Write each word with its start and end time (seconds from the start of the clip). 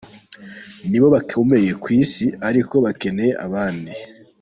Ni 0.89 0.97
bo 1.01 1.07
bakomeye 1.15 1.71
ku 1.81 1.87
isi 2.01 2.27
ariko 2.47 2.75
bakenera 2.85 3.35
abandi. 3.45 3.91